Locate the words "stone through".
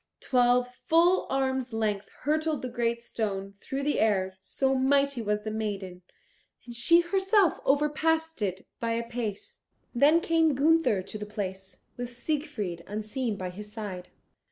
3.03-3.83